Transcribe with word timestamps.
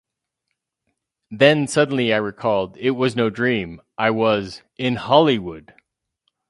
Then 1.29 1.67
suddenly 1.67 2.11
I 2.11 2.17
recalled, 2.17 2.75
it 2.77 2.89
was 2.89 3.15
no 3.15 3.29
dream: 3.29 3.83
I 3.99 4.09
was... 4.09 4.63
in 4.75 4.95
Hollywood! 4.95 5.75